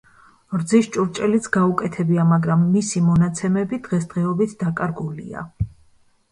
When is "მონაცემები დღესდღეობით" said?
3.11-4.59